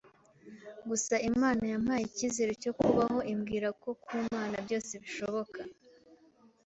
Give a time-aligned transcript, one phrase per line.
[0.89, 5.59] Gusa Imana yampaye icyizere cyo kubaho, imbwira ko ku Mana byose bishoboka!